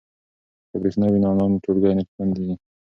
که 0.69 0.75
برېښنا 0.81 1.07
وي 1.09 1.19
نو 1.21 1.27
آنلاین 1.31 1.53
ټولګی 1.63 1.93
نه 1.99 2.03
بندیږي. 2.17 2.55